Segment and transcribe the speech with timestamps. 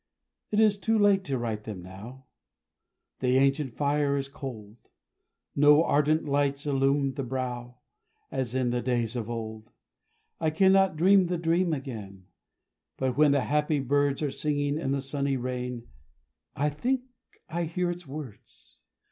[0.49, 2.25] It is too late to write them now
[3.19, 4.77] The ancient fire is cold;
[5.55, 7.77] No ardent lights illume the brow,
[8.31, 9.73] As in the days of old.
[10.39, 12.25] I cannot dream the dream again;
[12.97, 15.87] But when the happy birds Are singing in the sunny rain,
[16.55, 17.01] I think
[17.47, 18.79] I hear its words.